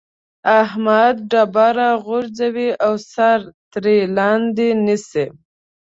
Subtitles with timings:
[0.63, 3.39] احمد ډبره غورځوي او سر
[3.71, 5.25] ترې لاندې نيسي.